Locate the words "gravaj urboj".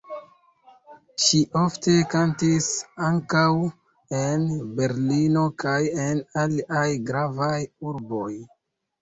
7.13-8.33